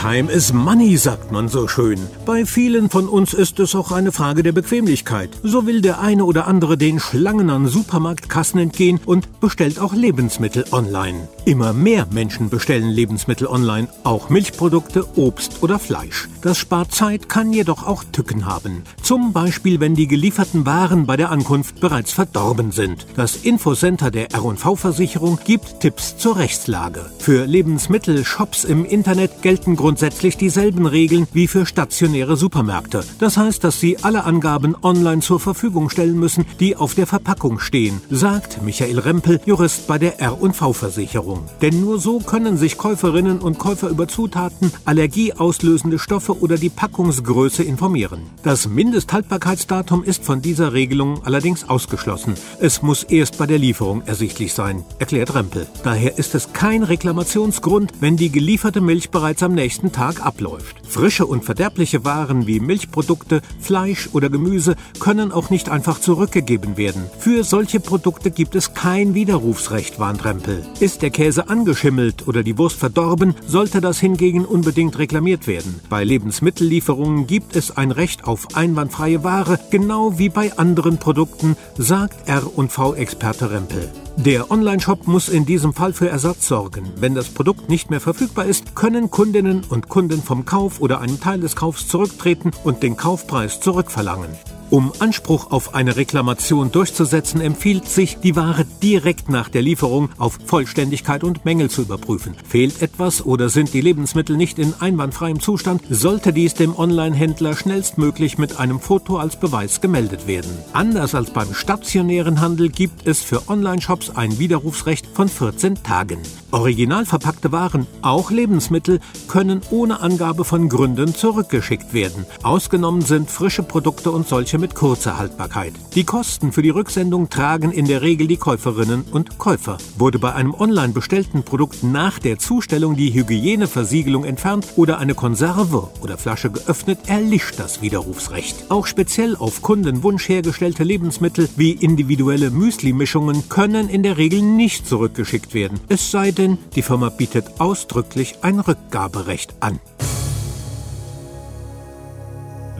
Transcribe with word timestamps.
Time 0.00 0.30
is 0.30 0.52
money, 0.52 0.96
sagt 0.96 1.32
man 1.32 1.48
so 1.48 1.66
schön. 1.66 1.98
Bei 2.24 2.46
vielen 2.46 2.88
von 2.88 3.08
uns 3.08 3.34
ist 3.34 3.58
es 3.58 3.74
auch 3.74 3.90
eine 3.90 4.12
Frage 4.12 4.44
der 4.44 4.52
Bequemlichkeit. 4.52 5.30
So 5.42 5.66
will 5.66 5.80
der 5.80 6.00
eine 6.00 6.24
oder 6.24 6.46
andere 6.46 6.78
den 6.78 7.00
Schlangen 7.00 7.50
an 7.50 7.66
Supermarktkassen 7.66 8.60
entgehen 8.60 9.00
und 9.06 9.40
bestellt 9.40 9.80
auch 9.80 9.94
Lebensmittel 9.94 10.66
online. 10.70 11.26
Immer 11.46 11.72
mehr 11.72 12.06
Menschen 12.12 12.48
bestellen 12.48 12.90
Lebensmittel 12.90 13.48
online, 13.48 13.88
auch 14.04 14.30
Milchprodukte, 14.30 15.04
Obst 15.16 15.64
oder 15.64 15.80
Fleisch. 15.80 16.28
Das 16.42 16.58
spart 16.58 16.94
Zeit, 16.94 17.28
kann 17.28 17.52
jedoch 17.52 17.84
auch 17.84 18.04
Tücken 18.04 18.46
haben. 18.46 18.84
Zum 19.02 19.32
Beispiel, 19.32 19.80
wenn 19.80 19.96
die 19.96 20.06
gelieferten 20.06 20.64
Waren 20.64 21.06
bei 21.06 21.16
der 21.16 21.32
Ankunft 21.32 21.80
bereits 21.80 22.12
verdorben 22.12 22.70
sind. 22.70 23.04
Das 23.16 23.34
Infocenter 23.34 24.12
der 24.12 24.32
R&V-Versicherung 24.32 25.40
gibt 25.44 25.80
Tipps 25.80 26.16
zur 26.16 26.36
Rechtslage. 26.36 27.06
Für 27.18 27.46
Lebensmittelshops 27.46 28.62
im 28.62 28.84
Internet 28.84 29.42
gelten 29.42 29.74
grundsätzlich 29.88 30.36
dieselben 30.36 30.84
Regeln 30.84 31.26
wie 31.32 31.46
für 31.46 31.64
stationäre 31.64 32.36
Supermärkte. 32.36 33.02
Das 33.20 33.38
heißt, 33.38 33.64
dass 33.64 33.80
sie 33.80 33.96
alle 34.02 34.24
Angaben 34.24 34.76
online 34.82 35.22
zur 35.22 35.40
Verfügung 35.40 35.88
stellen 35.88 36.20
müssen, 36.20 36.44
die 36.60 36.76
auf 36.76 36.94
der 36.94 37.06
Verpackung 37.06 37.58
stehen, 37.58 38.02
sagt 38.10 38.62
Michael 38.62 38.98
Rempel, 38.98 39.40
Jurist 39.46 39.86
bei 39.86 39.96
der 39.96 40.20
R&V-Versicherung. 40.20 41.48
Denn 41.62 41.80
nur 41.80 41.98
so 41.98 42.18
können 42.18 42.58
sich 42.58 42.76
Käuferinnen 42.76 43.38
und 43.38 43.58
Käufer 43.58 43.88
über 43.88 44.08
Zutaten, 44.08 44.72
allergieauslösende 44.84 45.98
Stoffe 45.98 46.38
oder 46.38 46.58
die 46.58 46.68
Packungsgröße 46.68 47.62
informieren. 47.62 48.20
Das 48.42 48.68
Mindesthaltbarkeitsdatum 48.68 50.04
ist 50.04 50.22
von 50.22 50.42
dieser 50.42 50.74
Regelung 50.74 51.24
allerdings 51.24 51.66
ausgeschlossen. 51.66 52.34
Es 52.60 52.82
muss 52.82 53.04
erst 53.04 53.38
bei 53.38 53.46
der 53.46 53.58
Lieferung 53.58 54.02
ersichtlich 54.04 54.52
sein, 54.52 54.84
erklärt 54.98 55.34
Rempel. 55.34 55.66
Daher 55.82 56.18
ist 56.18 56.34
es 56.34 56.52
kein 56.52 56.82
Reklamationsgrund, 56.82 57.94
wenn 58.00 58.18
die 58.18 58.30
gelieferte 58.30 58.82
Milch 58.82 59.08
bereits 59.08 59.42
am 59.42 59.54
nächsten 59.54 59.77
nächsten 59.78 59.92
Tag 59.92 60.26
abläuft. 60.26 60.76
Frische 60.84 61.24
und 61.24 61.44
verderbliche 61.44 62.04
Waren 62.04 62.48
wie 62.48 62.58
Milchprodukte, 62.58 63.42
Fleisch 63.60 64.08
oder 64.12 64.28
Gemüse 64.28 64.74
können 64.98 65.30
auch 65.30 65.50
nicht 65.50 65.68
einfach 65.68 66.00
zurückgegeben 66.00 66.76
werden. 66.76 67.04
Für 67.20 67.44
solche 67.44 67.78
Produkte 67.78 68.32
gibt 68.32 68.56
es 68.56 68.74
kein 68.74 69.14
Widerrufsrecht, 69.14 70.00
warnt 70.00 70.24
Rempel. 70.24 70.66
Ist 70.80 71.02
der 71.02 71.10
Käse 71.10 71.48
angeschimmelt 71.48 72.26
oder 72.26 72.42
die 72.42 72.58
Wurst 72.58 72.76
verdorben, 72.76 73.36
sollte 73.46 73.80
das 73.80 74.00
hingegen 74.00 74.44
unbedingt 74.44 74.98
reklamiert 74.98 75.46
werden. 75.46 75.80
Bei 75.88 76.02
Lebensmittellieferungen 76.02 77.28
gibt 77.28 77.54
es 77.54 77.76
ein 77.76 77.92
Recht 77.92 78.24
auf 78.24 78.56
einwandfreie 78.56 79.22
Ware, 79.22 79.60
genau 79.70 80.18
wie 80.18 80.28
bei 80.28 80.58
anderen 80.58 80.98
Produkten, 80.98 81.56
sagt 81.76 82.28
R&V-Experte 82.28 83.52
Rempel. 83.52 83.92
Der 84.24 84.50
Onlineshop 84.50 85.06
muss 85.06 85.28
in 85.28 85.46
diesem 85.46 85.72
Fall 85.72 85.92
für 85.92 86.08
Ersatz 86.08 86.48
sorgen. 86.48 86.90
Wenn 86.96 87.14
das 87.14 87.28
Produkt 87.28 87.68
nicht 87.68 87.88
mehr 87.88 88.00
verfügbar 88.00 88.46
ist, 88.46 88.74
können 88.74 89.12
Kundinnen 89.12 89.62
und 89.68 89.88
Kunden 89.88 90.24
vom 90.24 90.44
Kauf 90.44 90.80
oder 90.80 91.00
einen 91.00 91.20
Teil 91.20 91.38
des 91.38 91.54
Kaufs 91.54 91.86
zurücktreten 91.86 92.50
und 92.64 92.82
den 92.82 92.96
Kaufpreis 92.96 93.60
zurückverlangen. 93.60 94.30
Um 94.70 94.92
Anspruch 94.98 95.50
auf 95.50 95.74
eine 95.74 95.96
Reklamation 95.96 96.70
durchzusetzen, 96.70 97.40
empfiehlt 97.40 97.88
sich, 97.88 98.18
die 98.18 98.36
Ware 98.36 98.66
direkt 98.82 99.30
nach 99.30 99.48
der 99.48 99.62
Lieferung 99.62 100.10
auf 100.18 100.38
Vollständigkeit 100.44 101.24
und 101.24 101.46
Mängel 101.46 101.70
zu 101.70 101.82
überprüfen. 101.82 102.36
Fehlt 102.46 102.82
etwas 102.82 103.24
oder 103.24 103.48
sind 103.48 103.72
die 103.72 103.80
Lebensmittel 103.80 104.36
nicht 104.36 104.58
in 104.58 104.74
einwandfreiem 104.78 105.40
Zustand, 105.40 105.82
sollte 105.88 106.34
dies 106.34 106.52
dem 106.52 106.78
Online-Händler 106.78 107.56
schnellstmöglich 107.56 108.36
mit 108.36 108.60
einem 108.60 108.78
Foto 108.78 109.16
als 109.16 109.40
Beweis 109.40 109.80
gemeldet 109.80 110.26
werden. 110.26 110.50
Anders 110.74 111.14
als 111.14 111.30
beim 111.30 111.54
stationären 111.54 112.42
Handel 112.42 112.68
gibt 112.68 113.06
es 113.06 113.22
für 113.22 113.48
Online-Shops 113.48 114.10
ein 114.16 114.38
Widerrufsrecht 114.38 115.06
von 115.06 115.30
14 115.30 115.82
Tagen. 115.82 116.18
Original 116.50 117.04
verpackte 117.04 117.52
Waren, 117.52 117.86
auch 118.00 118.30
Lebensmittel, 118.30 119.00
können 119.28 119.60
ohne 119.70 120.00
Angabe 120.00 120.44
von 120.44 120.70
Gründen 120.70 121.14
zurückgeschickt 121.14 121.92
werden. 121.92 122.24
Ausgenommen 122.42 123.02
sind 123.02 123.30
frische 123.30 123.62
Produkte 123.62 124.10
und 124.10 124.26
solche 124.26 124.58
mit 124.58 124.74
kurzer 124.74 125.18
Haltbarkeit. 125.18 125.74
Die 125.94 126.04
Kosten 126.04 126.52
für 126.52 126.62
die 126.62 126.70
Rücksendung 126.70 127.28
tragen 127.28 127.70
in 127.70 127.86
der 127.86 128.00
Regel 128.00 128.28
die 128.28 128.38
Käuferinnen 128.38 129.04
und 129.10 129.36
Käufer. 129.36 129.76
Wurde 129.98 130.18
bei 130.18 130.32
einem 130.32 130.54
online 130.54 130.94
bestellten 130.94 131.42
Produkt 131.42 131.82
nach 131.82 132.18
der 132.18 132.38
Zustellung 132.38 132.96
die 132.96 133.12
Hygieneversiegelung 133.12 134.24
entfernt 134.24 134.66
oder 134.76 134.98
eine 134.98 135.14
Konserve 135.14 135.88
oder 136.00 136.16
Flasche 136.16 136.50
geöffnet, 136.50 137.00
erlischt 137.08 137.58
das 137.58 137.82
Widerrufsrecht. 137.82 138.70
Auch 138.70 138.86
speziell 138.86 139.36
auf 139.36 139.60
Kundenwunsch 139.60 140.28
hergestellte 140.30 140.82
Lebensmittel 140.82 141.48
wie 141.56 141.72
individuelle 141.72 142.50
Müsli-Mischungen 142.50 143.50
können 143.50 143.90
in 143.90 144.02
der 144.02 144.16
Regel 144.16 144.40
nicht 144.40 144.88
zurückgeschickt 144.88 145.52
werden. 145.52 145.78
Es 145.88 146.10
sei 146.10 146.32
denn, 146.38 146.58
die 146.74 146.82
Firma 146.82 147.10
bietet 147.10 147.60
ausdrücklich 147.60 148.36
ein 148.42 148.60
Rückgaberecht 148.60 149.54
an. 149.60 149.80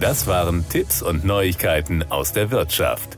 Das 0.01 0.29
waren 0.29 0.65
Tipps 0.69 1.03
und 1.03 1.25
Neuigkeiten 1.25 2.05
aus 2.09 2.33
der 2.33 2.53
Wirtschaft. 2.53 3.18